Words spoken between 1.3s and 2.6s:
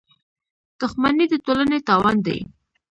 د ټولنې تاوان دی.